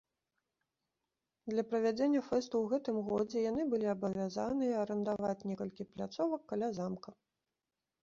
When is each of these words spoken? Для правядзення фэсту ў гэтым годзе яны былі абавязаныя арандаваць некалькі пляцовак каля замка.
Для 1.51 1.63
правядзення 1.73 2.21
фэсту 2.31 2.55
ў 2.63 2.73
гэтым 2.73 2.97
годзе 3.11 3.45
яны 3.51 3.69
былі 3.75 3.87
абавязаныя 3.95 4.83
арандаваць 4.87 5.45
некалькі 5.55 5.91
пляцовак 5.95 6.41
каля 6.53 6.67
замка. 6.83 7.11